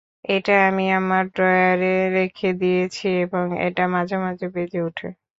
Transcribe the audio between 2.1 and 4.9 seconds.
রেখে দিয়েছি এবং এটা মাঝে মাঝে বেজে